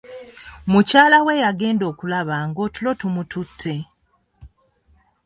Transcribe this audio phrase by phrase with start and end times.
[0.71, 3.75] Mukyala we yagenda okulaba nga otulo tumutute.